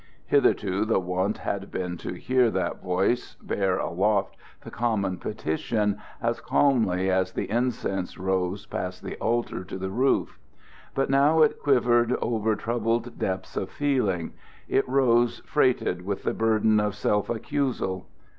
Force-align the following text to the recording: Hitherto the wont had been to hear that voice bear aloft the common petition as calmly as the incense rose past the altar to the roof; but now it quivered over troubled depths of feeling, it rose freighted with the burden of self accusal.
Hitherto 0.25 0.83
the 0.83 0.99
wont 0.99 1.37
had 1.37 1.69
been 1.69 1.95
to 1.97 2.13
hear 2.17 2.49
that 2.49 2.81
voice 2.81 3.35
bear 3.35 3.77
aloft 3.77 4.35
the 4.61 4.71
common 4.71 5.17
petition 5.19 5.99
as 6.19 6.41
calmly 6.41 7.11
as 7.11 7.33
the 7.33 7.51
incense 7.51 8.17
rose 8.17 8.65
past 8.65 9.03
the 9.03 9.15
altar 9.17 9.63
to 9.63 9.77
the 9.77 9.91
roof; 9.91 10.39
but 10.95 11.11
now 11.11 11.43
it 11.43 11.61
quivered 11.61 12.13
over 12.13 12.55
troubled 12.55 13.19
depths 13.19 13.55
of 13.55 13.69
feeling, 13.69 14.33
it 14.67 14.89
rose 14.89 15.37
freighted 15.45 16.01
with 16.03 16.23
the 16.23 16.33
burden 16.33 16.79
of 16.79 16.95
self 16.95 17.29
accusal. 17.29 18.07